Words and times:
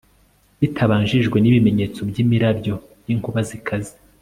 bitabanjirijwe 0.59 1.37
n'ibimenyetso 1.39 1.99
by'imirabyo 2.09 2.75
y'inkuba 3.05 3.39
zikaze 3.49 3.93